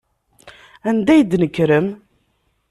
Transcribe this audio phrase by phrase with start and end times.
[0.89, 1.87] Anda ay d-tnekrem?